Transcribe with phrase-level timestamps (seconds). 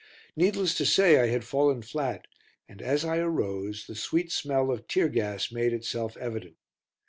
[0.35, 2.25] Needless to say I had fallen flat,
[2.67, 6.55] and, as I arose, the sweet smell of tear gas made itself evident.